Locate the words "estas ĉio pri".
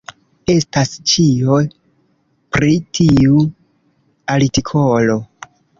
0.53-2.75